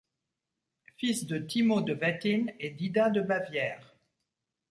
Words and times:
Fils 0.97 1.27
de 1.27 1.37
Thimo 1.37 1.79
de 1.81 1.93
Wettin 1.93 2.47
et 2.59 2.71
d'Ida 2.71 3.11
de 3.11 3.21
Bavière. 3.21 3.93